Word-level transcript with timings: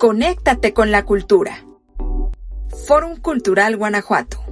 Conéctate 0.00 0.72
con 0.72 0.90
la 0.90 1.04
cultura. 1.04 1.62
Fórum 2.86 3.20
Cultural 3.20 3.76
Guanajuato. 3.76 4.42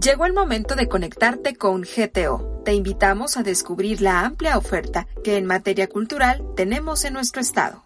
Llegó 0.00 0.24
el 0.24 0.32
momento 0.32 0.76
de 0.76 0.88
conectarte 0.88 1.56
con 1.56 1.82
GTO. 1.82 2.62
Te 2.64 2.72
invitamos 2.72 3.36
a 3.36 3.42
descubrir 3.42 4.00
la 4.00 4.24
amplia 4.24 4.56
oferta 4.56 5.06
que 5.22 5.36
en 5.36 5.44
materia 5.44 5.90
cultural 5.90 6.42
tenemos 6.56 7.04
en 7.04 7.12
nuestro 7.12 7.42
estado. 7.42 7.84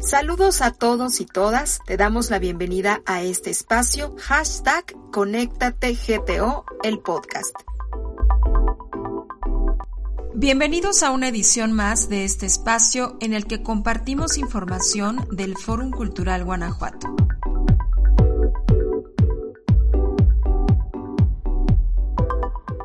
Saludos 0.00 0.60
a 0.60 0.72
todos 0.72 1.20
y 1.20 1.24
todas. 1.24 1.78
Te 1.86 1.96
damos 1.96 2.30
la 2.32 2.40
bienvenida 2.40 3.00
a 3.06 3.22
este 3.22 3.50
espacio 3.50 4.16
hashtag 4.18 4.86
Conéctate 5.12 5.94
GTO, 5.94 6.64
el 6.82 6.98
podcast. 6.98 7.54
Bienvenidos 10.38 11.02
a 11.02 11.12
una 11.12 11.28
edición 11.28 11.72
más 11.72 12.10
de 12.10 12.26
este 12.26 12.44
espacio 12.44 13.16
en 13.22 13.32
el 13.32 13.46
que 13.46 13.62
compartimos 13.62 14.36
información 14.36 15.26
del 15.30 15.56
Fórum 15.56 15.90
Cultural 15.90 16.44
Guanajuato. 16.44 17.08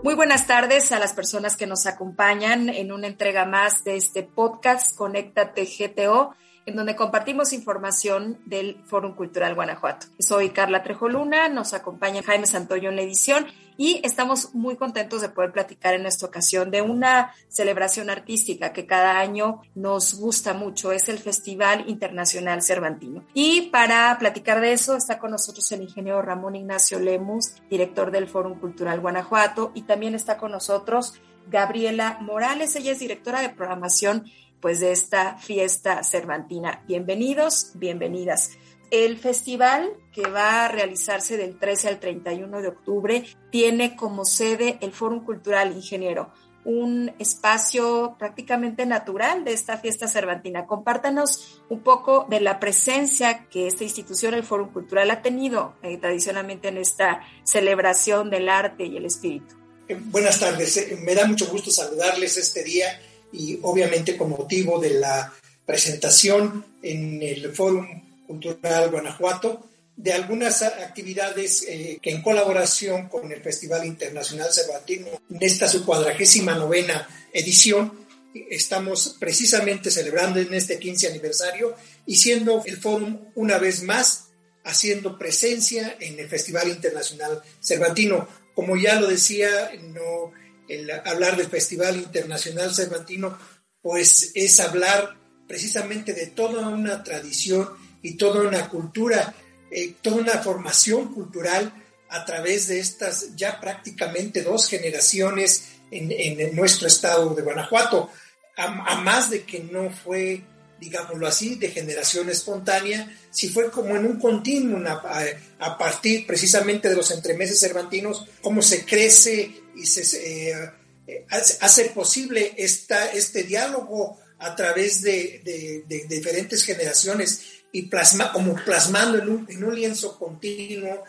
Muy 0.01 0.13
buenas 0.13 0.47
tardes 0.47 0.93
a 0.93 0.99
las 0.99 1.11
personas 1.11 1.57
que 1.57 1.67
nos 1.67 1.87
acompañan 1.87 2.69
en 2.69 2.93
una 2.93 3.07
entrega 3.07 3.45
más 3.45 3.83
de 3.83 3.97
este 3.97 4.23
podcast 4.23 4.95
Conéctate 4.95 5.65
GTO 5.65 6.33
en 6.65 6.77
donde 6.77 6.95
compartimos 6.95 7.51
información 7.51 8.39
del 8.45 8.81
Fórum 8.85 9.13
Cultural 9.13 9.55
Guanajuato. 9.55 10.07
Soy 10.19 10.51
Carla 10.51 10.83
Trejoluna, 10.83 11.49
nos 11.49 11.73
acompaña 11.73 12.23
Jaime 12.23 12.47
Santoyo 12.47 12.89
en 12.89 12.95
la 12.95 13.01
edición 13.01 13.45
y 13.81 13.99
estamos 14.03 14.53
muy 14.53 14.75
contentos 14.75 15.21
de 15.21 15.29
poder 15.29 15.51
platicar 15.51 15.95
en 15.95 16.05
esta 16.05 16.27
ocasión 16.27 16.69
de 16.69 16.83
una 16.83 17.33
celebración 17.47 18.11
artística 18.11 18.73
que 18.73 18.85
cada 18.85 19.17
año 19.17 19.63
nos 19.73 20.13
gusta 20.13 20.53
mucho, 20.53 20.91
es 20.91 21.09
el 21.09 21.17
Festival 21.17 21.89
Internacional 21.89 22.61
Cervantino. 22.61 23.25
Y 23.33 23.71
para 23.71 24.15
platicar 24.19 24.61
de 24.61 24.73
eso 24.73 24.95
está 24.95 25.17
con 25.17 25.31
nosotros 25.31 25.71
el 25.71 25.81
ingeniero 25.81 26.21
Ramón 26.21 26.55
Ignacio 26.55 26.99
Lemus, 26.99 27.55
director 27.71 28.11
del 28.11 28.27
Fórum 28.27 28.59
Cultural 28.59 28.99
Guanajuato, 28.99 29.71
y 29.73 29.81
también 29.81 30.13
está 30.13 30.37
con 30.37 30.51
nosotros 30.51 31.19
Gabriela 31.49 32.19
Morales, 32.21 32.75
ella 32.75 32.91
es 32.91 32.99
directora 32.99 33.41
de 33.41 33.49
programación 33.49 34.25
pues 34.59 34.79
de 34.79 34.91
esta 34.91 35.37
fiesta 35.37 36.03
cervantina. 36.03 36.83
Bienvenidos, 36.87 37.71
bienvenidas. 37.73 38.51
El 38.91 39.17
festival 39.17 39.93
que 40.13 40.23
va 40.23 40.65
a 40.65 40.67
realizarse 40.67 41.37
del 41.37 41.57
13 41.57 41.87
al 41.87 41.99
31 42.01 42.61
de 42.61 42.67
octubre 42.67 43.23
tiene 43.49 43.95
como 43.95 44.25
sede 44.25 44.77
el 44.81 44.91
Fórum 44.91 45.23
Cultural 45.23 45.71
Ingeniero, 45.71 46.33
un 46.65 47.13
espacio 47.17 48.17
prácticamente 48.19 48.85
natural 48.85 49.45
de 49.45 49.53
esta 49.53 49.77
fiesta 49.77 50.09
cervantina. 50.09 50.65
Compártanos 50.65 51.61
un 51.69 51.79
poco 51.79 52.27
de 52.29 52.41
la 52.41 52.59
presencia 52.59 53.47
que 53.49 53.65
esta 53.67 53.85
institución, 53.85 54.33
el 54.33 54.43
Fórum 54.43 54.73
Cultural, 54.73 55.09
ha 55.09 55.21
tenido 55.21 55.73
eh, 55.83 55.97
tradicionalmente 55.97 56.67
en 56.67 56.77
esta 56.77 57.21
celebración 57.45 58.29
del 58.29 58.49
arte 58.49 58.85
y 58.85 58.97
el 58.97 59.05
espíritu. 59.05 59.55
Eh, 59.87 59.97
buenas 59.97 60.37
tardes, 60.37 60.75
eh, 60.75 60.99
me 61.01 61.15
da 61.15 61.25
mucho 61.25 61.47
gusto 61.47 61.71
saludarles 61.71 62.35
este 62.35 62.61
día 62.61 63.01
y 63.31 63.57
obviamente 63.61 64.17
con 64.17 64.31
motivo 64.31 64.79
de 64.79 64.99
la 64.99 65.31
presentación 65.65 66.65
en 66.81 67.23
el 67.23 67.53
Fórum 67.53 68.10
Cultural 68.31 68.89
Guanajuato 68.89 69.69
de 69.95 70.13
algunas 70.13 70.61
actividades 70.61 71.63
eh, 71.67 71.99
que 72.01 72.11
en 72.11 72.21
colaboración 72.21 73.09
con 73.09 73.31
el 73.31 73.41
Festival 73.41 73.85
Internacional 73.85 74.51
Cervantino, 74.51 75.07
en 75.29 75.37
esta 75.41 75.67
su 75.67 75.85
cuadragésima 75.85 76.55
novena 76.55 77.07
edición, 77.33 78.07
estamos 78.49 79.17
precisamente 79.19 79.91
celebrando 79.91 80.39
en 80.39 80.53
este 80.53 80.79
15 80.79 81.07
aniversario 81.07 81.75
y 82.05 82.15
siendo 82.15 82.63
el 82.65 82.77
fórum 82.77 83.19
una 83.35 83.57
vez 83.57 83.83
más 83.83 84.29
haciendo 84.63 85.17
presencia 85.17 85.97
en 85.99 86.17
el 86.17 86.29
Festival 86.29 86.69
Internacional 86.69 87.41
Cervantino. 87.61 88.27
Como 88.55 88.77
ya 88.77 88.99
lo 88.99 89.07
decía, 89.07 89.71
no 89.83 90.31
el 90.69 90.89
hablar 90.89 91.35
del 91.35 91.47
Festival 91.47 91.97
Internacional 91.97 92.73
Cervantino, 92.73 93.37
pues 93.81 94.31
es 94.35 94.59
hablar 94.61 95.17
precisamente 95.47 96.13
de 96.13 96.27
toda 96.27 96.69
una 96.69 97.03
tradición 97.03 97.69
y 98.01 98.15
toda 98.15 98.41
una 98.41 98.69
cultura, 98.69 99.33
eh, 99.69 99.95
toda 100.01 100.17
una 100.17 100.37
formación 100.39 101.13
cultural 101.13 101.73
a 102.09 102.25
través 102.25 102.67
de 102.67 102.79
estas 102.79 103.35
ya 103.35 103.59
prácticamente 103.59 104.41
dos 104.43 104.67
generaciones 104.67 105.69
en, 105.91 106.55
nuestro 106.55 106.87
estado 106.87 107.33
de 107.33 107.41
Guanajuato, 107.41 108.09
a, 108.57 108.95
más 109.01 109.29
de 109.29 109.43
que 109.43 109.59
no 109.59 109.89
fue, 109.89 110.41
digámoslo 110.79 111.27
así, 111.27 111.55
de 111.55 111.69
generación 111.69 112.29
espontánea, 112.29 113.13
si 113.29 113.49
fue 113.49 113.71
como 113.71 113.95
en 113.95 114.05
un 114.05 114.19
continuum 114.19 114.85
a, 114.87 115.77
partir 115.77 116.27
precisamente 116.27 116.89
de 116.89 116.95
los 116.95 117.11
entremeses 117.11 117.59
cervantinos, 117.59 118.27
cómo 118.41 118.61
se 118.61 118.85
crece 118.85 119.51
y 119.75 119.85
se 119.85 120.51
eh, 120.51 121.25
hace 121.29 121.85
posible 121.85 122.53
esta, 122.57 123.11
este 123.11 123.43
diálogo 123.43 124.19
a 124.41 124.55
través 124.55 125.01
de, 125.01 125.85
diferentes 126.09 126.63
generaciones 126.63 127.41
y 127.71 127.83
plasma, 127.83 128.33
como 128.33 128.55
plasmando 128.55 129.19
en 129.19 129.29
un, 129.29 129.45
en 129.49 129.63
un, 129.63 129.75
lienzo 129.75 130.17
continuo 130.17 131.03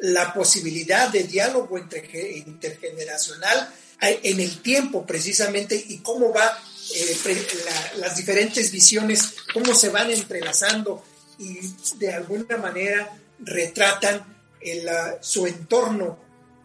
la 0.00 0.32
posibilidad 0.32 1.10
de 1.10 1.24
diálogo 1.24 1.78
intergeneracional 1.78 3.68
eh, 4.00 4.20
en 4.22 4.40
el 4.40 4.62
tiempo 4.62 5.04
precisamente 5.04 5.76
y 5.88 5.98
cómo 5.98 6.32
va 6.32 6.58
eh, 6.94 7.16
las 7.98 8.16
diferentes 8.16 8.72
visiones, 8.72 9.34
cómo 9.52 9.74
se 9.74 9.90
van 9.90 10.10
entrelazando 10.10 11.04
y 11.38 11.58
de 11.98 12.14
alguna 12.14 12.56
manera 12.56 13.16
retratan 13.38 14.24
el, 14.60 14.88
su 15.20 15.46
entorno 15.46 16.18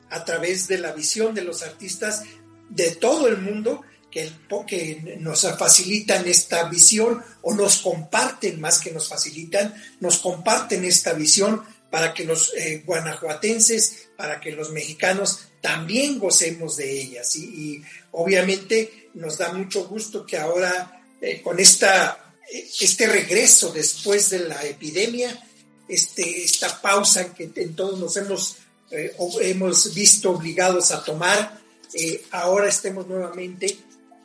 a 0.09 0.23
través 0.23 0.67
de 0.67 0.77
la 0.77 0.93
visión 0.93 1.35
de 1.35 1.43
los 1.43 1.63
artistas 1.63 2.23
de 2.69 2.91
todo 2.91 3.27
el 3.27 3.39
mundo 3.39 3.81
que, 4.13 5.17
nos 5.19 5.41
facilitan 5.57 6.27
esta 6.27 6.69
visión 6.69 7.23
o 7.41 7.53
nos 7.53 7.77
comparten, 7.77 8.61
más 8.61 8.79
que 8.79 8.91
nos 8.91 9.09
facilitan, 9.09 9.73
nos 9.99 10.19
comparten 10.19 10.85
esta 10.85 11.13
visión 11.13 11.63
para 11.89 12.13
que 12.13 12.23
los 12.23 12.53
eh, 12.55 12.83
guanajuatenses, 12.85 14.09
para 14.15 14.39
que 14.39 14.51
los 14.51 14.71
mexicanos 14.71 15.47
también 15.61 16.19
gocemos 16.19 16.77
de 16.77 17.01
ellas. 17.01 17.35
Y, 17.35 17.83
obviamente 18.11 19.09
nos 19.15 19.37
da 19.39 19.51
mucho 19.53 19.87
gusto 19.87 20.25
que 20.25 20.37
ahora 20.37 21.03
eh, 21.21 21.41
con 21.41 21.59
esta, 21.59 22.35
este 22.79 23.07
regreso 23.07 23.71
después 23.71 24.29
de 24.29 24.39
la 24.39 24.63
epidemia, 24.63 25.47
este, 25.87 26.43
esta 26.43 26.81
pausa 26.81 27.33
que 27.33 27.47
todos 27.47 27.99
nos 27.99 28.17
hemos 28.17 28.57
eh, 28.95 29.15
hemos 29.41 29.91
visto 29.95 30.29
obligados 30.29 30.91
a 30.91 31.03
tomar, 31.03 31.59
eh, 31.95 32.23
ahora 32.29 32.69
estemos 32.69 33.07
nuevamente 33.07 33.75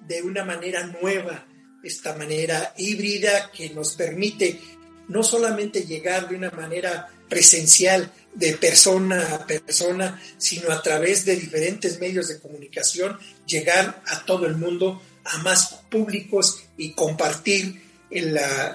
de 0.06 0.22
una 0.22 0.44
manera 0.44 0.86
nueva, 0.86 1.47
esta 1.82 2.14
manera 2.14 2.75
híbrida 2.76 3.50
que 3.53 3.70
nos 3.70 3.94
permite 3.94 4.60
no 5.09 5.22
solamente 5.22 5.82
llegar 5.82 6.28
de 6.28 6.36
una 6.36 6.50
manera 6.50 7.09
presencial 7.28 8.12
de 8.34 8.54
persona 8.54 9.34
a 9.34 9.47
persona, 9.47 10.20
sino 10.38 10.70
a 10.70 10.82
través 10.82 11.25
de 11.25 11.37
diferentes 11.37 11.98
medios 11.98 12.28
de 12.28 12.41
comunicación, 12.41 13.19
llegar 13.47 14.03
a 14.06 14.25
todo 14.25 14.47
el 14.47 14.56
mundo, 14.56 15.03
a 15.25 15.38
más 15.38 15.81
públicos 15.91 16.62
y 16.76 16.92
compartir 16.92 17.82
la, 18.10 18.75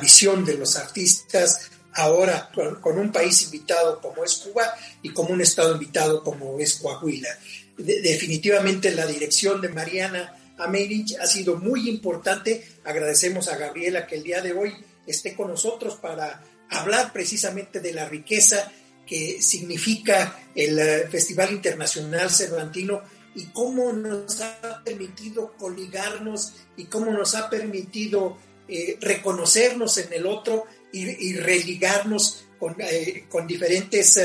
visión 0.00 0.44
de 0.44 0.54
los 0.54 0.76
artistas, 0.76 1.70
ahora 1.94 2.50
con, 2.52 2.98
un 2.98 3.10
país 3.10 3.42
invitado 3.42 4.00
como 4.00 4.24
es 4.24 4.36
Cuba 4.36 4.74
y 5.02 5.10
como 5.10 5.30
un 5.30 5.40
estado 5.40 5.72
invitado 5.72 6.22
como 6.22 6.58
es 6.60 6.74
Coahuila. 6.74 7.28
definitivamente 7.76 8.94
la 8.94 9.06
dirección 9.06 9.60
de 9.60 9.70
Mariana 9.70 10.39
Americh 10.62 11.16
ha 11.20 11.26
sido 11.26 11.56
muy 11.56 11.88
importante. 11.88 12.64
Agradecemos 12.84 13.48
a 13.48 13.56
Gabriela 13.56 14.06
que 14.06 14.16
el 14.16 14.22
día 14.22 14.40
de 14.40 14.52
hoy 14.52 14.74
esté 15.06 15.34
con 15.34 15.48
nosotros 15.48 15.96
para 15.96 16.42
hablar 16.70 17.12
precisamente 17.12 17.80
de 17.80 17.92
la 17.92 18.08
riqueza 18.08 18.70
que 19.10 19.42
significa 19.42 20.38
el 20.54 20.78
eh, 20.78 21.08
Festival 21.10 21.50
Internacional 21.50 22.30
Cervantino 22.30 23.02
y 23.34 23.46
cómo 23.46 23.92
nos 23.92 24.40
ha 24.40 24.82
permitido 24.84 25.52
coligarnos 25.58 26.52
y 26.76 26.84
cómo 26.84 27.10
nos 27.10 27.34
ha 27.34 27.50
permitido 27.50 28.38
eh, 28.68 28.98
reconocernos 29.00 29.98
en 29.98 30.12
el 30.12 30.26
otro 30.26 30.64
y, 30.92 31.34
religarnos 31.34 32.44
con, 32.58 32.76
eh, 32.80 33.24
diferentes, 33.46 34.20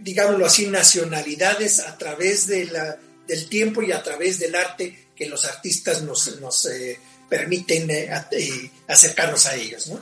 digámoslo 0.00 0.44
así, 0.44 0.66
nacionalidades 0.66 1.80
a 1.80 1.96
través 1.96 2.46
del 2.46 2.68
tiempo 3.48 3.82
y 3.82 3.92
a 3.92 4.02
través 4.02 4.38
del 4.38 4.54
arte 4.54 5.07
que 5.18 5.28
los 5.28 5.44
artistas 5.44 6.02
nos, 6.02 6.40
nos 6.40 6.68
permiten 7.28 7.90
acercarnos 8.86 9.46
a 9.46 9.56
ellos. 9.56 9.88
¿no? 9.88 9.98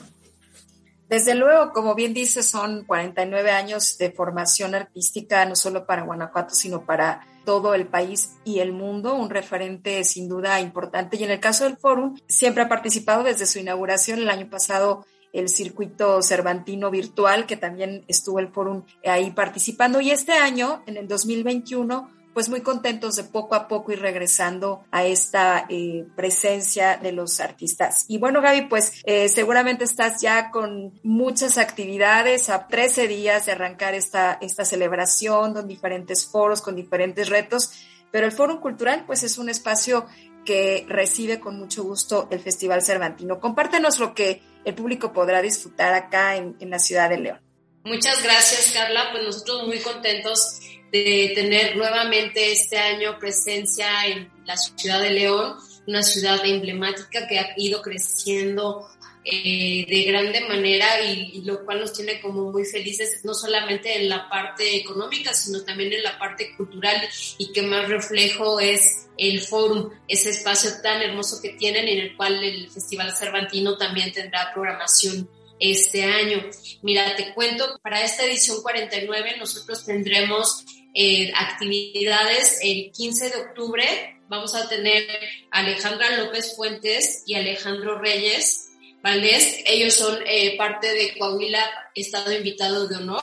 Desde 1.09 1.35
luego, 1.35 1.73
como 1.73 1.95
bien 1.95 2.15
dice, 2.15 2.43
son 2.43 2.85
49 2.85 3.51
años 3.53 3.97
de 3.97 4.11
formación 4.11 4.75
artística, 4.75 5.45
no 5.47 5.55
solo 5.55 5.87
para 5.87 6.03
Guanajuato, 6.03 6.55
sino 6.55 6.85
para 6.85 7.25
todo 7.45 7.75
el 7.75 7.87
país 7.87 8.31
y 8.45 8.59
el 8.59 8.73
mundo, 8.73 9.15
un 9.15 9.31
referente 9.31 10.03
sin 10.03 10.29
duda 10.29 10.61
importante. 10.61 11.17
Y 11.17 11.23
en 11.23 11.31
el 11.31 11.39
caso 11.39 11.63
del 11.63 11.77
Fórum, 11.77 12.19
siempre 12.27 12.65
ha 12.65 12.69
participado 12.69 13.23
desde 13.23 13.47
su 13.47 13.61
inauguración 13.61 14.19
el 14.19 14.29
año 14.29 14.51
pasado 14.51 15.07
el 15.33 15.49
circuito 15.49 16.23
cervantino 16.23 16.91
virtual, 16.91 17.47
que 17.47 17.57
también 17.57 18.05
estuvo 18.09 18.41
el 18.41 18.49
Fórum 18.49 18.85
ahí 19.05 19.31
participando. 19.31 20.01
Y 20.01 20.11
este 20.11 20.33
año, 20.33 20.83
en 20.87 20.97
el 20.97 21.07
2021, 21.07 22.11
pues 22.37 22.51
muy 22.51 22.61
contentos 22.61 23.17
de 23.17 23.25
poco 23.25 23.55
a 23.55 23.67
poco 23.67 23.93
ir 23.93 24.01
regresando 24.01 24.85
a 24.91 25.07
esta 25.07 25.65
eh, 25.71 26.05
presencia 26.17 26.99
de 26.99 27.11
los 27.11 27.41
artistas. 27.41 28.05
Y 28.09 28.19
bueno, 28.19 28.43
Gaby, 28.43 28.67
pues 28.69 29.01
eh, 29.05 29.31
seguramente 29.31 29.85
estás 29.85 30.21
ya 30.21 30.51
con 30.51 31.01
muchas 31.03 31.57
actividades 31.57 32.51
a 32.51 32.69
13 32.69 33.09
días 33.09 33.47
de 33.47 33.53
arrancar 33.53 33.95
esta, 33.95 34.37
esta 34.43 34.67
celebración, 34.67 35.55
con 35.55 35.67
diferentes 35.67 36.27
foros, 36.27 36.61
con 36.61 36.77
diferentes 36.77 37.31
retos, 37.31 37.73
pero 38.11 38.27
el 38.27 38.33
Foro 38.33 38.61
Cultural 38.61 39.05
pues 39.07 39.23
es 39.23 39.39
un 39.39 39.49
espacio 39.49 40.05
que 40.45 40.85
recibe 40.91 41.41
con 41.41 41.59
mucho 41.59 41.85
gusto 41.85 42.29
el 42.31 42.41
Festival 42.41 42.83
Cervantino. 42.83 43.41
Compártenos 43.41 43.99
lo 43.99 44.13
que 44.15 44.43
el 44.67 44.75
público 44.75 45.11
podrá 45.11 45.41
disfrutar 45.41 45.95
acá 45.95 46.37
en, 46.37 46.55
en 46.61 46.69
la 46.69 46.81
ciudad 46.81 47.09
de 47.09 47.17
León. 47.17 47.46
Muchas 47.87 48.21
gracias, 48.21 48.73
Carla. 48.73 49.13
Pues 49.13 49.23
nosotros 49.23 49.65
muy 49.69 49.79
contentos 49.79 50.59
de 50.91 51.31
tener 51.37 51.77
nuevamente 51.77 52.51
este 52.51 52.77
año 52.79 53.17
presencia 53.17 54.07
en 54.09 54.29
la 54.45 54.57
ciudad 54.57 55.01
de 55.01 55.11
León, 55.11 55.55
una 55.87 56.03
ciudad 56.03 56.45
emblemática 56.45 57.29
que 57.29 57.39
ha 57.39 57.55
ido 57.57 57.81
creciendo 57.83 58.89
eh, 59.25 59.87
de 59.89 60.03
grande 60.03 60.41
manera 60.49 61.01
y, 61.01 61.43
lo 61.43 61.65
cual 61.65 61.79
nos 61.79 61.93
tiene 61.93 62.21
como 62.21 62.51
muy 62.51 62.65
felices, 62.65 63.21
no 63.23 63.35
solamente 63.35 63.97
en 63.97 64.09
la 64.09 64.29
parte 64.29 64.79
económica, 64.79 65.33
sino 65.33 65.63
también 65.63 65.93
en 65.93 66.03
la 66.03 66.19
parte 66.19 66.57
cultural 66.57 67.01
y 67.39 67.53
que 67.53 67.63
más 67.63 67.89
reflejo 67.89 68.59
es 68.59 69.07
el 69.17 69.41
Fórum, 69.41 69.91
ese 70.09 70.31
espacio 70.31 70.71
tan 70.83 71.03
hermoso 71.03 71.41
que 71.41 71.51
tienen 71.51 71.87
en 71.87 71.99
el 71.99 72.17
cual 72.17 72.43
el 72.43 72.69
Festival 72.69 73.17
Cervantino 73.17 73.77
también 73.77 74.13
tendrá 74.13 74.53
programación 74.53 75.29
este 75.59 76.05
año. 76.05 76.49
Mira, 76.83 77.17
te 77.17 77.35
cuento, 77.35 77.79
para 77.83 78.03
esta 78.03 78.25
edición 78.25 78.63
49 78.63 79.37
nosotros 79.39 79.85
tendremos 79.85 80.65
eh, 80.95 81.33
actividades 81.35 82.59
el 82.63 82.91
15 82.93 83.31
de 83.31 83.37
octubre. 83.37 83.85
Vamos 84.29 84.55
a 84.55 84.69
tener 84.69 85.07
Alejandra 85.51 86.17
López 86.17 86.57
Fuentes 86.57 87.23
y 87.27 87.35
Alejandro 87.35 87.99
Reyes 87.99 88.71
Valdés. 89.03 89.63
Ellos 89.67 89.95
son 89.95 90.19
eh, 90.27 90.57
parte 90.57 90.89
de 90.89 91.17
Coahuila, 91.19 91.65
Estado 91.95 92.33
Invitado 92.33 92.89
de 92.89 92.97
Honor. 92.97 93.23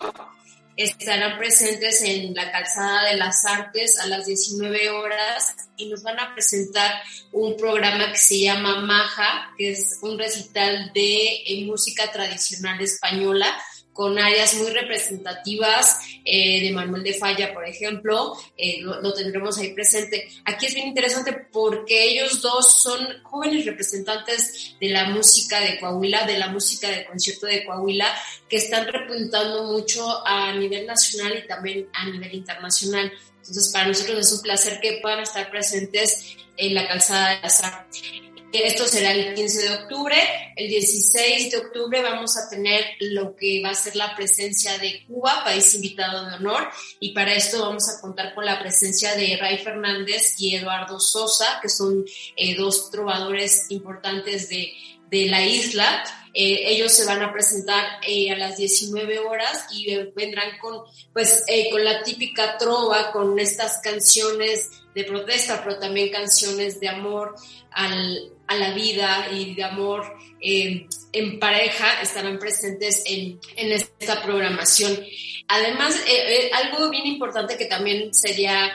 Estarán 0.75 1.37
presentes 1.37 2.01
en 2.01 2.33
la 2.33 2.51
Calzada 2.51 3.09
de 3.09 3.17
las 3.17 3.45
Artes 3.45 3.99
a 3.99 4.07
las 4.07 4.25
19 4.25 4.89
horas 4.89 5.55
y 5.77 5.87
nos 5.87 6.01
van 6.01 6.19
a 6.19 6.33
presentar 6.33 6.91
un 7.31 7.55
programa 7.57 8.11
que 8.11 8.17
se 8.17 8.39
llama 8.39 8.81
Maja, 8.81 9.51
que 9.57 9.71
es 9.71 9.99
un 10.01 10.17
recital 10.17 10.91
de 10.93 11.43
eh, 11.45 11.65
música 11.65 12.11
tradicional 12.11 12.81
española 12.81 13.55
con 13.93 14.17
áreas 14.17 14.55
muy 14.55 14.71
representativas 14.71 15.99
eh, 16.25 16.61
de 16.61 16.71
Manuel 16.71 17.03
de 17.03 17.13
Falla, 17.13 17.53
por 17.53 17.65
ejemplo, 17.65 18.35
eh, 18.57 18.81
lo, 18.81 19.13
tendremos 19.13 19.57
ahí 19.57 19.73
presente. 19.73 20.27
Aquí 20.45 20.65
es 20.65 20.73
bien 20.73 20.87
interesante 20.87 21.33
porque 21.51 22.03
ellos 22.03 22.41
dos 22.41 22.81
son 22.81 22.99
jóvenes 23.23 23.65
representantes 23.65 24.75
de 24.81 24.89
la 24.89 25.05
música 25.05 25.59
de 25.59 25.79
Coahuila, 25.79 26.25
de 26.25 26.39
la 26.39 26.47
música 26.47 26.89
de 26.89 27.05
concierto 27.05 27.45
de 27.45 27.63
Coahuila, 27.65 28.07
que 28.49 28.57
están 28.57 28.87
representando 28.87 29.65
mucho 29.65 30.25
a 30.25 30.51
nivel 30.53 30.87
nacional 30.87 31.37
y 31.43 31.47
también 31.47 31.87
a 31.93 32.09
nivel 32.09 32.33
internacional. 32.33 33.11
Entonces, 33.37 33.71
para 33.71 33.87
nosotros 33.87 34.19
es 34.19 34.33
un 34.33 34.41
placer 34.41 34.79
que 34.81 34.99
puedan 35.01 35.19
estar 35.19 35.49
presentes 35.51 36.37
en 36.57 36.73
la 36.73 36.87
calzada 36.87 37.29
de 37.29 37.35
azar. 37.47 37.87
Esto 38.53 38.85
será 38.85 39.13
el 39.13 39.33
15 39.33 39.61
de 39.63 39.75
octubre. 39.77 40.15
El 40.55 40.67
16 40.67 41.51
de 41.51 41.57
octubre 41.57 42.03
vamos 42.03 42.37
a 42.37 42.47
tener 42.51 42.85
lo 42.99 43.35
que 43.35 43.63
va 43.63 43.71
a 43.71 43.73
ser 43.73 43.95
la 43.95 44.15
presencia 44.15 44.77
de 44.77 45.03
Cuba, 45.07 45.43
país 45.43 45.73
invitado 45.73 46.29
de 46.29 46.35
honor, 46.35 46.69
y 46.99 47.13
para 47.13 47.33
esto 47.33 47.61
vamos 47.61 47.89
a 47.89 47.99
contar 47.99 48.35
con 48.35 48.45
la 48.45 48.59
presencia 48.59 49.15
de 49.15 49.37
Ray 49.37 49.57
Fernández 49.57 50.35
y 50.37 50.55
Eduardo 50.55 50.99
Sosa, 50.99 51.59
que 51.63 51.69
son 51.69 52.05
eh, 52.37 52.55
dos 52.55 52.91
trovadores 52.91 53.65
importantes 53.69 54.49
de, 54.49 54.71
de 55.13 55.27
la 55.27 55.45
isla. 55.45 56.03
Eh, 56.33 56.63
ellos 56.65 56.91
se 56.91 57.05
van 57.05 57.21
a 57.21 57.31
presentar 57.31 57.83
eh, 58.07 58.31
a 58.31 58.37
las 58.37 58.57
19 58.57 59.19
horas 59.19 59.67
y 59.71 59.95
vendrán 60.15 60.57
con, 60.59 60.81
pues, 61.13 61.45
con 61.71 61.83
la 61.83 62.01
típica 62.01 62.57
trova, 62.57 63.11
con 63.11 63.37
estas 63.37 63.79
canciones 63.83 64.71
de 64.95 65.03
protesta, 65.03 65.63
pero 65.63 65.77
también 65.77 66.11
canciones 66.11 66.79
de 66.79 66.89
amor 66.89 67.35
al, 67.71 68.31
a 68.47 68.55
la 68.55 68.73
vida 68.73 69.27
y 69.31 69.55
de 69.55 69.63
amor 69.63 70.17
eh, 70.41 70.87
en 71.11 71.39
pareja 71.39 72.01
estarán 72.01 72.39
presentes 72.39 73.03
en, 73.05 73.39
en 73.55 73.71
esta 73.71 74.21
programación. 74.21 74.99
Además, 75.47 75.95
eh, 76.07 76.47
eh, 76.47 76.51
algo 76.53 76.89
bien 76.89 77.05
importante 77.05 77.57
que 77.57 77.65
también 77.65 78.13
sería 78.13 78.71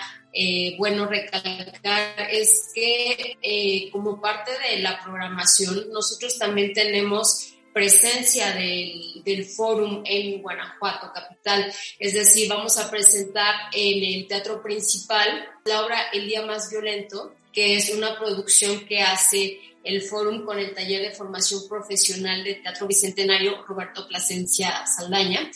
bueno 0.76 1.06
recalcar 1.06 2.28
es 2.30 2.70
que 2.74 3.88
como 3.90 4.20
parte 4.20 4.52
de 4.70 4.80
la 4.80 5.00
programación 5.02 5.90
nosotros 5.90 6.38
también 6.38 6.72
tenemos 6.72 7.54
presencia 7.72 8.52
del, 8.52 9.22
del 9.24 9.44
fórum 9.44 10.02
en 10.04 10.42
Guanajuato, 10.42 11.12
capital. 11.14 11.72
Es 11.98 12.14
decir, 12.14 12.48
vamos 12.48 12.76
a 12.76 12.90
presentar 12.90 13.54
en 13.72 14.02
el 14.02 14.26
teatro 14.26 14.60
principal 14.60 15.46
la 15.64 15.84
obra 15.84 16.08
El 16.12 16.26
Día 16.26 16.44
Más 16.44 16.70
Violento, 16.70 17.34
que 17.52 17.76
es 17.76 17.90
una 17.94 18.18
producción 18.18 18.84
que 18.84 19.00
hace 19.00 19.60
el 19.84 20.02
Fórum 20.02 20.44
con 20.44 20.58
el 20.58 20.74
taller 20.74 21.02
de 21.02 21.14
formación 21.14 21.68
profesional 21.68 22.44
de 22.44 22.56
Teatro 22.56 22.86
Bicentenario 22.86 23.64
Roberto 23.64 24.06
Plasencia 24.08 24.84
Saldaña. 24.86 25.50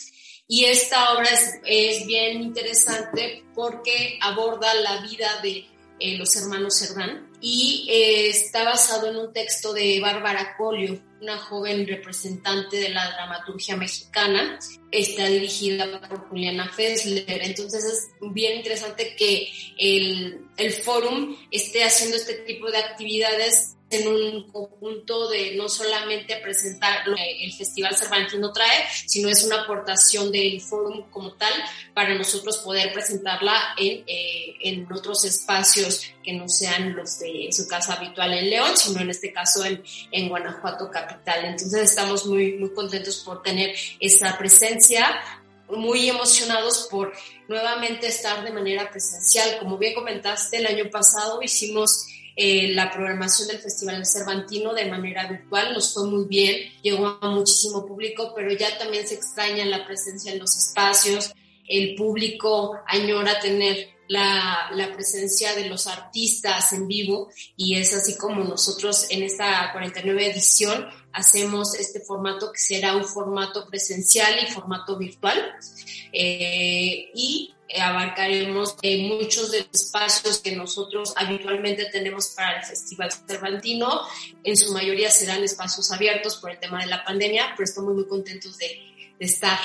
Y 0.47 0.65
esta 0.65 1.13
obra 1.13 1.29
es, 1.65 2.05
bien 2.05 2.41
interesante 2.41 3.43
porque 3.55 4.19
aborda 4.21 4.73
la 4.75 5.01
vida 5.01 5.39
de 5.41 5.65
eh, 5.99 6.17
los 6.17 6.35
hermanos 6.35 6.77
Cerdán 6.77 7.29
y 7.39 7.87
eh, 7.89 8.29
está 8.29 8.63
basado 8.63 9.09
en 9.09 9.17
un 9.17 9.33
texto 9.33 9.73
de 9.73 9.99
Bárbara 9.99 10.55
Colio, 10.57 11.01
una 11.21 11.37
joven 11.37 11.87
representante 11.87 12.77
de 12.77 12.89
la 12.89 13.11
dramaturgia 13.11 13.77
mexicana. 13.77 14.59
Está 14.91 15.27
dirigida 15.27 15.99
por 16.07 16.27
Juliana 16.29 16.69
Fessler. 16.69 17.25
Entonces 17.27 17.83
es 17.85 18.09
bien 18.33 18.57
interesante 18.57 19.15
que 19.17 19.49
el, 19.77 20.45
el 20.57 20.71
fórum 20.71 21.35
esté 21.51 21.83
haciendo 21.83 22.17
este 22.17 22.33
tipo 22.33 22.69
de 22.69 22.77
actividades 22.77 23.75
en 23.93 24.07
un 24.07 24.51
conjunto 24.51 25.29
de 25.29 25.55
no 25.55 25.69
solamente 25.69 26.37
presentar 26.37 27.07
lo 27.07 27.15
que 27.15 27.45
el 27.45 27.53
Festival 27.53 27.95
Cervantino 27.95 28.51
trae, 28.51 28.85
sino 29.05 29.29
es 29.29 29.43
una 29.43 29.61
aportación 29.61 30.31
del 30.31 30.61
fórum 30.61 31.09
como 31.09 31.33
tal 31.33 31.53
para 31.93 32.13
nosotros 32.15 32.57
poder 32.57 32.93
presentarla 32.93 33.75
en, 33.77 34.03
eh, 34.07 34.55
en 34.61 34.91
otros 34.91 35.25
espacios 35.25 36.01
que 36.23 36.33
no 36.33 36.47
sean 36.47 36.95
los 36.95 37.19
de 37.19 37.49
su 37.51 37.67
casa 37.67 37.93
habitual 37.93 38.33
en 38.33 38.49
León, 38.49 38.75
sino 38.75 39.01
en 39.01 39.09
este 39.09 39.31
caso 39.31 39.63
en, 39.65 39.83
en 40.11 40.29
Guanajuato 40.29 40.89
capital. 40.89 41.45
Entonces 41.45 41.81
estamos 41.81 42.25
muy, 42.25 42.53
muy 42.53 42.73
contentos 42.73 43.23
por 43.25 43.41
tener 43.41 43.75
esa 43.99 44.37
presencia 44.37 45.21
muy 45.69 46.09
emocionados 46.09 46.87
por 46.89 47.13
nuevamente 47.47 48.07
estar 48.07 48.43
de 48.43 48.51
manera 48.51 48.89
presencial. 48.89 49.57
Como 49.59 49.77
bien 49.77 49.93
comentaste, 49.93 50.57
el 50.57 50.67
año 50.67 50.89
pasado 50.89 51.41
hicimos 51.41 52.05
eh, 52.35 52.69
la 52.73 52.91
programación 52.91 53.47
del 53.47 53.59
Festival 53.59 54.05
Cervantino 54.05 54.73
de 54.73 54.85
manera 54.85 55.27
virtual. 55.27 55.73
Nos 55.73 55.93
fue 55.93 56.07
muy 56.07 56.25
bien, 56.25 56.71
llegó 56.81 57.19
a 57.21 57.29
muchísimo 57.29 57.85
público, 57.85 58.33
pero 58.35 58.51
ya 58.51 58.77
también 58.77 59.07
se 59.07 59.15
extraña 59.15 59.65
la 59.65 59.85
presencia 59.85 60.31
en 60.31 60.39
los 60.39 60.57
espacios. 60.57 61.33
El 61.67 61.95
público 61.95 62.77
añora 62.87 63.39
tener 63.39 63.93
la, 64.07 64.69
la, 64.73 64.93
presencia 64.93 65.55
de 65.55 65.69
los 65.69 65.87
artistas 65.87 66.73
en 66.73 66.87
vivo 66.87 67.29
y 67.55 67.75
es 67.75 67.93
así 67.93 68.17
como 68.17 68.43
nosotros 68.43 69.07
en 69.09 69.23
esta 69.23 69.71
49 69.71 70.27
edición 70.27 70.87
hacemos 71.13 71.73
este 71.75 72.01
formato 72.01 72.51
que 72.51 72.59
será 72.59 72.95
un 72.95 73.05
formato 73.05 73.65
presencial 73.67 74.33
y 74.43 74.51
formato 74.51 74.97
virtual 74.97 75.39
eh, 76.11 77.11
y 77.15 77.53
abarcaremos 77.81 78.75
eh, 78.81 79.07
muchos 79.07 79.51
de 79.51 79.59
los 79.59 79.81
espacios 79.81 80.39
que 80.39 80.55
nosotros 80.55 81.13
habitualmente 81.15 81.85
tenemos 81.85 82.29
para 82.29 82.59
el 82.59 82.65
Festival 82.65 83.11
Cervantino. 83.11 84.01
En 84.43 84.55
su 84.55 84.71
mayoría 84.71 85.09
serán 85.09 85.43
espacios 85.43 85.91
abiertos 85.91 86.37
por 86.37 86.51
el 86.51 86.59
tema 86.59 86.79
de 86.79 86.87
la 86.87 87.03
pandemia, 87.03 87.53
pero 87.57 87.65
estamos 87.65 87.93
muy 87.93 88.07
contentos 88.07 88.57
de, 88.57 88.67
de 89.19 89.25
estar, 89.25 89.59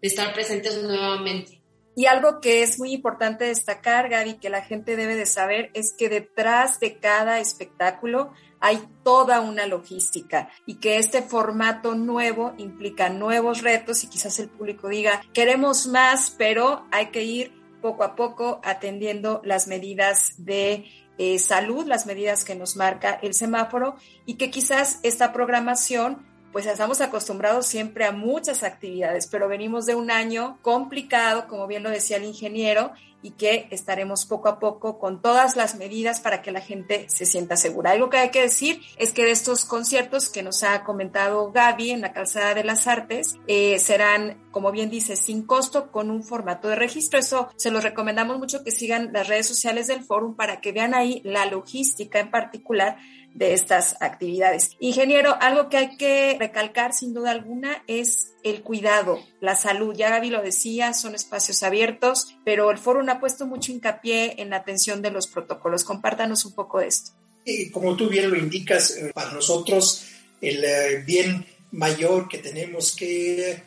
de 0.00 0.08
estar 0.08 0.34
presentes 0.34 0.82
nuevamente. 0.82 1.61
Y 1.94 2.06
algo 2.06 2.40
que 2.40 2.62
es 2.62 2.78
muy 2.78 2.92
importante 2.92 3.44
destacar, 3.44 4.08
Gaby, 4.08 4.34
que 4.34 4.48
la 4.48 4.62
gente 4.62 4.96
debe 4.96 5.14
de 5.14 5.26
saber, 5.26 5.70
es 5.74 5.92
que 5.92 6.08
detrás 6.08 6.80
de 6.80 6.98
cada 6.98 7.38
espectáculo 7.38 8.32
hay 8.60 8.82
toda 9.02 9.40
una 9.40 9.66
logística 9.66 10.48
y 10.66 10.76
que 10.76 10.96
este 10.96 11.20
formato 11.20 11.94
nuevo 11.94 12.54
implica 12.58 13.08
nuevos 13.08 13.60
retos 13.60 14.04
y 14.04 14.06
quizás 14.06 14.38
el 14.38 14.48
público 14.48 14.88
diga, 14.88 15.20
queremos 15.34 15.86
más, 15.86 16.34
pero 16.38 16.86
hay 16.92 17.06
que 17.10 17.24
ir 17.24 17.52
poco 17.82 18.04
a 18.04 18.14
poco 18.14 18.60
atendiendo 18.62 19.42
las 19.44 19.66
medidas 19.66 20.34
de 20.38 20.86
eh, 21.18 21.38
salud, 21.38 21.86
las 21.86 22.06
medidas 22.06 22.44
que 22.44 22.54
nos 22.54 22.76
marca 22.76 23.18
el 23.20 23.34
semáforo 23.34 23.96
y 24.24 24.34
que 24.34 24.50
quizás 24.50 25.00
esta 25.02 25.32
programación 25.32 26.24
pues 26.52 26.66
estamos 26.66 27.00
acostumbrados 27.00 27.66
siempre 27.66 28.04
a 28.04 28.12
muchas 28.12 28.62
actividades, 28.62 29.26
pero 29.26 29.48
venimos 29.48 29.86
de 29.86 29.94
un 29.94 30.10
año 30.10 30.58
complicado, 30.62 31.48
como 31.48 31.66
bien 31.66 31.82
lo 31.82 31.90
decía 31.90 32.18
el 32.18 32.24
ingeniero, 32.24 32.92
y 33.22 33.30
que 33.30 33.68
estaremos 33.70 34.26
poco 34.26 34.48
a 34.48 34.58
poco 34.58 34.98
con 34.98 35.22
todas 35.22 35.56
las 35.56 35.76
medidas 35.76 36.20
para 36.20 36.42
que 36.42 36.50
la 36.50 36.60
gente 36.60 37.06
se 37.08 37.24
sienta 37.24 37.56
segura. 37.56 37.92
Algo 37.92 38.10
que 38.10 38.18
hay 38.18 38.30
que 38.30 38.42
decir 38.42 38.82
es 38.98 39.12
que 39.12 39.24
de 39.24 39.30
estos 39.30 39.64
conciertos 39.64 40.28
que 40.28 40.42
nos 40.42 40.64
ha 40.64 40.82
comentado 40.82 41.52
Gaby 41.52 41.92
en 41.92 42.00
la 42.00 42.12
Calzada 42.12 42.54
de 42.54 42.64
las 42.64 42.86
Artes, 42.86 43.36
eh, 43.46 43.78
serán, 43.78 44.42
como 44.50 44.72
bien 44.72 44.90
dice, 44.90 45.16
sin 45.16 45.44
costo 45.44 45.90
con 45.92 46.10
un 46.10 46.24
formato 46.24 46.68
de 46.68 46.76
registro. 46.76 47.18
Eso 47.18 47.48
se 47.56 47.70
los 47.70 47.84
recomendamos 47.84 48.38
mucho 48.38 48.64
que 48.64 48.72
sigan 48.72 49.12
las 49.12 49.28
redes 49.28 49.46
sociales 49.46 49.86
del 49.86 50.02
fórum 50.02 50.34
para 50.34 50.60
que 50.60 50.72
vean 50.72 50.94
ahí 50.94 51.22
la 51.24 51.46
logística 51.46 52.18
en 52.18 52.30
particular 52.30 52.96
de 53.34 53.54
estas 53.54 53.96
actividades. 54.00 54.70
Ingeniero, 54.80 55.36
algo 55.40 55.68
que 55.68 55.76
hay 55.76 55.96
que 55.96 56.36
recalcar 56.38 56.92
sin 56.92 57.14
duda 57.14 57.30
alguna 57.30 57.82
es 57.86 58.32
el 58.42 58.62
cuidado, 58.62 59.18
la 59.40 59.56
salud. 59.56 59.94
Ya 59.96 60.10
Gaby 60.10 60.30
lo 60.30 60.42
decía, 60.42 60.92
son 60.94 61.14
espacios 61.14 61.62
abiertos, 61.62 62.36
pero 62.44 62.70
el 62.70 62.78
foro 62.78 63.02
ha 63.10 63.20
puesto 63.20 63.46
mucho 63.46 63.72
hincapié 63.72 64.40
en 64.40 64.50
la 64.50 64.56
atención 64.56 65.02
de 65.02 65.10
los 65.10 65.26
protocolos. 65.26 65.84
Compártanos 65.84 66.44
un 66.44 66.54
poco 66.54 66.80
de 66.80 66.88
esto. 66.88 67.12
Y 67.44 67.70
como 67.70 67.96
tú 67.96 68.08
bien 68.08 68.30
lo 68.30 68.36
indicas, 68.36 68.96
eh, 68.96 69.10
para 69.14 69.32
nosotros 69.32 70.06
el 70.40 70.62
eh, 70.64 71.02
bien 71.04 71.44
mayor 71.72 72.28
que 72.28 72.38
tenemos 72.38 72.94
que, 72.94 73.62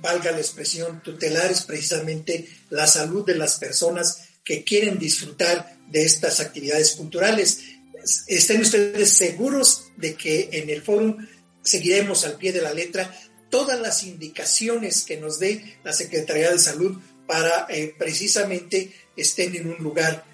valga 0.00 0.32
la 0.32 0.38
expresión, 0.38 1.02
tutelar 1.02 1.50
es 1.50 1.62
precisamente 1.62 2.48
la 2.70 2.86
salud 2.86 3.24
de 3.24 3.34
las 3.34 3.58
personas 3.58 4.28
que 4.44 4.64
quieren 4.64 4.98
disfrutar 4.98 5.76
de 5.88 6.04
estas 6.04 6.40
actividades 6.40 6.92
culturales 6.92 7.62
estén 8.26 8.60
ustedes 8.60 9.12
seguros 9.12 9.90
de 9.96 10.14
que 10.14 10.48
en 10.52 10.70
el 10.70 10.82
foro 10.82 11.16
seguiremos 11.62 12.24
al 12.24 12.36
pie 12.36 12.52
de 12.52 12.62
la 12.62 12.72
letra 12.72 13.14
todas 13.50 13.80
las 13.80 14.04
indicaciones 14.04 15.04
que 15.04 15.16
nos 15.16 15.38
dé 15.38 15.78
la 15.84 15.92
Secretaría 15.92 16.50
de 16.50 16.58
Salud 16.58 16.98
para 17.26 17.66
eh, 17.68 17.94
precisamente 17.96 18.92
estén 19.16 19.54
en 19.56 19.68
un 19.68 19.76
lugar 19.78 20.24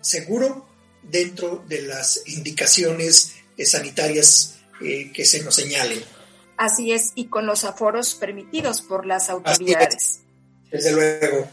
seguro 0.00 0.68
dentro 1.02 1.64
de 1.68 1.82
las 1.82 2.22
indicaciones 2.26 3.34
eh, 3.56 3.66
sanitarias 3.66 4.58
eh, 4.80 5.10
que 5.12 5.24
se 5.24 5.42
nos 5.42 5.54
señalen. 5.54 6.02
Así 6.56 6.92
es, 6.92 7.12
y 7.14 7.26
con 7.26 7.46
los 7.46 7.64
aforos 7.64 8.14
permitidos 8.14 8.82
por 8.82 9.06
las 9.06 9.30
autoridades. 9.30 10.20
Desde 10.70 10.92
luego. 10.92 11.48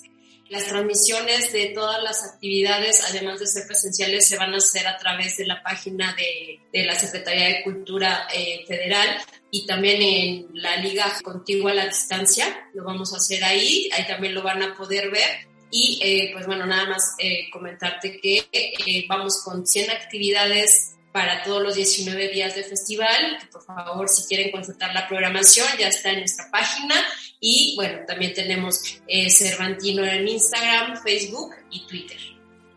Las 0.49 0.67
transmisiones 0.67 1.51
de 1.51 1.73
todas 1.75 2.01
las 2.01 2.23
actividades, 2.23 3.03
además 3.09 3.39
de 3.39 3.47
ser 3.47 3.67
presenciales, 3.67 4.25
se 4.27 4.37
van 4.37 4.53
a 4.53 4.57
hacer 4.57 4.87
a 4.87 4.97
través 4.97 5.35
de 5.37 5.47
la 5.47 5.61
página 5.63 6.15
de, 6.15 6.61
de 6.71 6.85
la 6.85 6.95
Secretaría 6.95 7.47
de 7.47 7.63
Cultura 7.63 8.27
eh, 8.33 8.63
Federal 8.67 9.17
y 9.51 9.65
también 9.65 10.01
en 10.01 10.47
la 10.53 10.77
Liga 10.77 11.11
Contigua 11.23 11.71
a 11.71 11.75
la 11.75 11.87
Distancia. 11.87 12.69
Lo 12.73 12.85
vamos 12.85 13.13
a 13.13 13.17
hacer 13.17 13.43
ahí, 13.43 13.89
ahí 13.93 14.07
también 14.07 14.33
lo 14.33 14.43
van 14.43 14.63
a 14.63 14.73
poder 14.75 15.11
ver 15.11 15.52
y 15.75 15.97
eh, 16.03 16.29
pues 16.33 16.45
bueno, 16.45 16.67
nada 16.67 16.87
más 16.87 17.15
eh, 17.17 17.49
comentarte 17.51 18.21
que 18.21 18.47
eh, 18.51 19.05
vamos 19.09 19.43
con 19.43 19.65
100 19.65 19.89
actividades 19.89 20.93
para 21.11 21.41
todos 21.41 21.63
los 21.63 21.73
19 21.73 22.27
días 22.27 22.55
de 22.55 22.63
festival. 22.63 23.39
Por 23.51 23.63
favor, 23.63 24.07
si 24.07 24.27
quieren 24.27 24.51
consultar 24.51 24.93
la 24.93 25.07
programación, 25.07 25.65
ya 25.79 25.87
está 25.87 26.11
en 26.11 26.19
nuestra 26.19 26.51
página. 26.51 26.93
Y 27.39 27.73
bueno, 27.75 28.01
también 28.07 28.35
tenemos 28.35 28.83
Cervantino 29.29 30.05
en 30.05 30.27
Instagram, 30.27 31.01
Facebook 31.01 31.55
y 31.71 31.87
Twitter. 31.87 32.19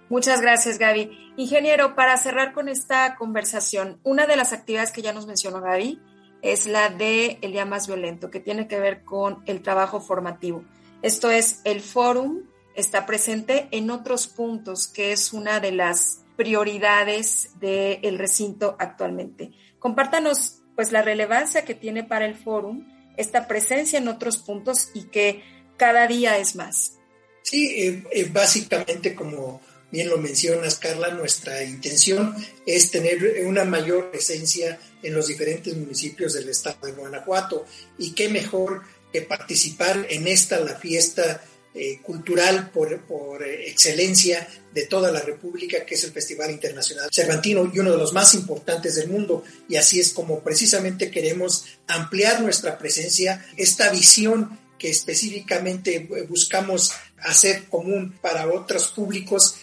Muchas 0.09 0.41
gracias, 0.41 0.79
Gaby. 0.79 1.35
Ingeniero, 1.37 1.95
para 1.97 2.17
cerrar 2.17 2.55
con 2.55 2.71
esta 2.71 3.15
conversación, 3.17 4.00
una 4.05 4.26
de 4.26 4.37
las 4.37 4.55
actividades 4.55 4.91
que 4.91 5.03
ya 5.03 5.12
nos 5.12 5.26
mencionó 5.26 5.61
Gaby 5.61 6.00
es 6.41 6.67
la 6.67 6.88
de 6.88 7.38
El 7.43 7.53
Día 7.53 7.67
Más 7.67 7.88
Violento, 7.88 8.31
que 8.31 8.41
tiene 8.41 8.69
que 8.69 8.81
ver 8.81 9.05
con 9.05 9.43
el 9.45 9.61
trabajo 9.61 10.00
formativo. 10.00 10.65
Esto 11.03 11.31
es 11.31 11.61
el 11.65 11.83
Fórum 11.83 12.45
está 12.76 13.06
presente 13.06 13.68
en 13.71 13.90
otros 13.90 14.28
puntos, 14.28 14.87
que 14.87 15.12
es 15.12 15.33
una 15.33 15.61
de 15.61 15.73
las 15.73 16.21
prioridades 16.37 17.49
del 17.59 18.18
recinto 18.18 18.76
actualmente. 18.78 19.52
Compártanos 19.78 20.61
pues 20.75 20.92
la 20.92 21.02
relevancia 21.02 21.64
que 21.64 21.75
tiene 21.75 22.04
para 22.04 22.26
el 22.26 22.35
fórum 22.35 22.87
esta 23.16 23.49
presencia 23.49 23.99
en 23.99 24.09
otros 24.09 24.37
puntos 24.37 24.90
y 24.92 25.04
que 25.04 25.42
cada 25.78 26.06
día 26.06 26.38
es 26.38 26.54
más. 26.54 26.99
Sí, 27.42 27.66
eh, 27.66 28.04
eh, 28.12 28.28
básicamente 28.30 29.14
como 29.14 29.62
bien 29.90 30.11
lo 30.11 30.18
mencionas, 30.18 30.78
Carla, 30.78 31.11
nuestra 31.11 31.62
intención 31.64 32.35
es 32.66 32.90
tener 32.90 33.47
una 33.47 33.64
mayor 33.64 34.11
presencia 34.11 34.78
en 35.02 35.14
los 35.14 35.28
diferentes 35.28 35.75
municipios 35.75 36.35
del 36.35 36.49
estado 36.49 36.87
de 36.87 36.92
Guanajuato 36.92 37.64
y 37.97 38.12
qué 38.12 38.28
mejor 38.28 38.83
que 39.12 39.23
participar 39.23 40.06
en 40.11 40.26
esta, 40.28 40.59
la 40.61 40.75
fiesta 40.75 41.42
eh, 41.78 42.00
cultural 42.02 42.71
por, 42.71 43.02
por 43.02 43.42
eh, 43.42 43.68
excelencia 43.68 44.49
de 44.73 44.87
toda 44.87 45.12
la 45.12 45.21
República, 45.21 45.85
que 45.85 45.95
es 45.95 46.04
el 46.04 46.11
Festival 46.11 46.50
Internacional 46.50 47.11
Cervantino 47.12 47.71
y 47.71 47.78
uno 47.78 47.92
de 47.92 47.99
los 47.99 48.14
más 48.14 48.33
importantes 48.33 48.95
del 48.95 49.11
mundo. 49.11 49.45
Y 49.68 49.76
así 49.76 50.00
es 50.00 50.14
como 50.14 50.40
precisamente 50.40 51.11
queremos 51.11 51.66
ampliar 51.87 52.40
nuestra 52.40 52.78
presencia, 52.78 53.45
esta 53.59 53.90
visión 53.90 54.59
que 54.78 54.88
específicamente 54.88 55.97
eh, 55.97 56.23
buscamos 56.23 56.92
hacer 57.18 57.64
común 57.64 58.18
para 58.23 58.49
otros 58.49 58.88
públicos. 58.88 59.56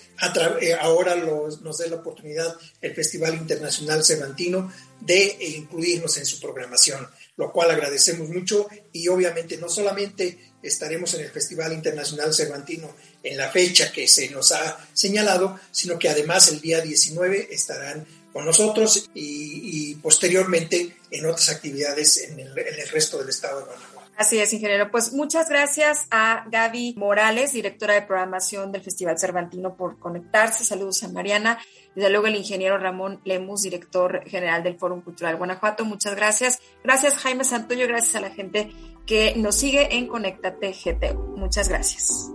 ahora 0.82 1.16
nos 1.16 1.78
da 1.80 1.88
la 1.88 1.96
oportunidad 1.96 2.56
el 2.80 2.94
Festival 2.94 3.34
Internacional 3.34 4.06
Cervantino 4.06 4.72
de 5.00 5.36
incluirnos 5.58 6.18
en 6.18 6.28
su 6.28 6.40
programación, 6.40 7.08
lo 7.36 7.52
cual 7.52 7.72
agradecemos 7.72 8.30
mucho 8.30 8.68
y 8.92 9.08
obviamente 9.08 9.58
no 9.58 9.70
solamente 9.70 10.54
estaremos 10.62 11.14
en 11.16 11.22
el 11.22 11.32
Festival 11.32 11.74
Internacional 11.74 12.34
Cervantino 12.34 12.96
en 13.24 13.38
la 13.38 13.50
fecha 13.50 13.92
que 13.92 14.08
se 14.08 14.30
nos 14.30 14.52
ha 14.52 14.88
señalado, 14.94 15.60
sino 15.72 15.98
que 15.98 16.10
además 16.10 16.50
el 16.50 16.62
día 16.62 16.82
19 16.82 17.50
estarán 17.52 18.06
con 18.32 18.46
nosotros 18.46 19.10
y, 19.14 19.96
posteriormente 19.96 20.98
en 21.12 21.26
otras 21.26 21.50
actividades 21.50 22.18
en 22.18 22.40
el, 22.40 22.58
en 22.58 22.80
el 22.80 22.90
resto 22.90 23.20
del 23.20 23.30
estado 23.30 23.60
de 23.60 23.66
Guanajuato. 23.66 23.93
Así 24.18 24.38
es, 24.40 24.54
ingeniero. 24.54 24.92
Pues 24.92 25.14
muchas 25.14 25.50
gracias 25.50 26.08
a 26.12 26.46
Gaby 26.50 26.94
Morales, 26.98 27.54
directora 27.54 27.96
de 27.96 28.04
programación 28.04 28.72
del 28.72 28.84
Festival 28.84 29.18
Cervantino, 29.18 29.76
por 29.76 29.98
conectarse. 29.98 30.64
Saludos 30.64 31.04
a 31.04 31.10
Mariana. 31.10 31.58
Desde 31.96 32.10
luego 32.10 32.28
el 32.28 32.36
ingeniero 32.36 32.78
Ramón 32.78 33.22
Lemus, 33.24 33.64
director 33.64 34.24
general 34.26 34.64
del 34.64 34.78
Fórum 34.78 35.02
Cultural 35.02 35.36
Guanajuato. 35.38 35.84
Muchas 35.86 36.16
gracias. 36.16 36.60
Gracias 36.84 37.18
Jaime 37.18 37.44
Santoyo, 37.44 37.88
gracias 37.88 38.16
a 38.16 38.22
la 38.22 38.30
gente 38.30 38.72
que 39.06 39.34
nos 39.36 39.56
sigue 39.56 39.96
en 39.96 40.08
Conéctate 40.08 40.72
GTO. 40.72 41.34
Muchas 41.36 41.70
gracias. 41.70 42.32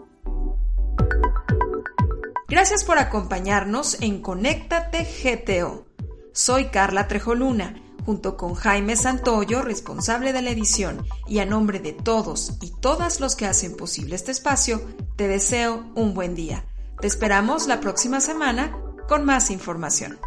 Gracias 2.49 2.85
por 2.85 2.99
acompañarnos 2.99 4.01
en 4.01 4.21
Conéctate 4.21 5.05
GTO. 5.05 5.87
Soy 6.33 6.67
Carla 6.67 7.09
Trejoluna, 7.09 7.75
junto 8.05 8.37
con 8.37 8.55
Jaime 8.55 8.97
Santoyo, 8.97 9.63
responsable 9.63 10.33
de 10.33 10.43
la 10.43 10.51
edición, 10.51 11.07
y 11.27 11.39
a 11.39 11.47
nombre 11.47 11.79
de 11.79 11.93
todos 11.93 12.55
y 12.61 12.71
todas 12.81 13.21
los 13.21 13.37
que 13.37 13.47
hacen 13.47 13.77
posible 13.77 14.15
este 14.15 14.33
espacio, 14.33 14.83
te 15.17 15.29
deseo 15.29 15.85
un 15.95 16.15
buen 16.15 16.35
día. 16.35 16.65
Te 17.01 17.07
esperamos 17.07 17.67
la 17.67 17.81
próxima 17.81 18.21
semana 18.21 18.77
con 19.09 19.25
más 19.25 19.51
información. 19.51 20.19